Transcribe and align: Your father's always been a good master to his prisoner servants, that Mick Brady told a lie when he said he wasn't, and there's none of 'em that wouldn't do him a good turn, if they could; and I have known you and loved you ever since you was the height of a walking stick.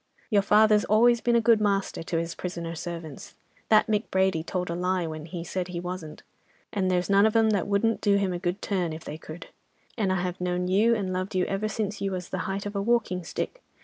Your 0.31 0.41
father's 0.41 0.83
always 0.85 1.21
been 1.21 1.35
a 1.35 1.41
good 1.45 1.61
master 1.61 2.01
to 2.01 2.17
his 2.17 2.33
prisoner 2.33 2.73
servants, 2.73 3.35
that 3.69 3.85
Mick 3.85 4.09
Brady 4.09 4.41
told 4.41 4.71
a 4.71 4.73
lie 4.73 5.05
when 5.05 5.27
he 5.27 5.43
said 5.43 5.67
he 5.67 5.79
wasn't, 5.79 6.23
and 6.73 6.89
there's 6.89 7.07
none 7.07 7.27
of 7.27 7.35
'em 7.35 7.51
that 7.51 7.67
wouldn't 7.67 8.01
do 8.01 8.15
him 8.17 8.33
a 8.33 8.39
good 8.39 8.63
turn, 8.63 8.93
if 8.93 9.03
they 9.03 9.19
could; 9.19 9.49
and 9.99 10.11
I 10.11 10.19
have 10.21 10.41
known 10.41 10.67
you 10.67 10.95
and 10.95 11.13
loved 11.13 11.35
you 11.35 11.45
ever 11.45 11.67
since 11.67 12.01
you 12.01 12.13
was 12.13 12.29
the 12.29 12.39
height 12.49 12.65
of 12.65 12.75
a 12.75 12.81
walking 12.81 13.23
stick. 13.23 13.61